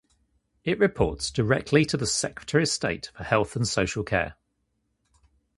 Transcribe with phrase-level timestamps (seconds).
[0.63, 4.33] It reports directly to the Secretary of State for Health and Social Care.